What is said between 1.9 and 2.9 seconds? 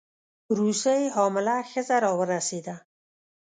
راورسېده.